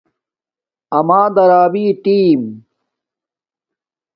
اَمݳ 0.97 1.21
درݳبݵنݵئ 1.35 1.87
ٹݵمݵئ. 2.03 2.53